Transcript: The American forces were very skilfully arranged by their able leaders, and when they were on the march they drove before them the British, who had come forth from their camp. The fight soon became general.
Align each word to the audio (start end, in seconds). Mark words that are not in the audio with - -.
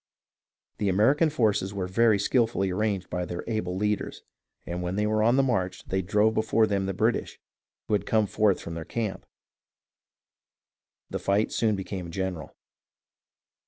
The 0.79 0.89
American 0.89 1.29
forces 1.29 1.75
were 1.75 1.85
very 1.85 2.17
skilfully 2.17 2.71
arranged 2.71 3.07
by 3.11 3.23
their 3.23 3.43
able 3.47 3.77
leaders, 3.77 4.23
and 4.65 4.81
when 4.81 4.95
they 4.95 5.05
were 5.05 5.21
on 5.21 5.35
the 5.35 5.43
march 5.43 5.85
they 5.85 6.01
drove 6.01 6.33
before 6.33 6.65
them 6.65 6.87
the 6.87 6.93
British, 6.95 7.39
who 7.87 7.93
had 7.93 8.07
come 8.07 8.25
forth 8.25 8.59
from 8.59 8.73
their 8.73 8.83
camp. 8.83 9.27
The 11.11 11.19
fight 11.19 11.51
soon 11.51 11.75
became 11.75 12.09
general. 12.09 12.55